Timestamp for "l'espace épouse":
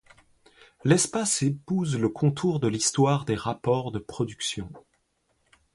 0.83-1.95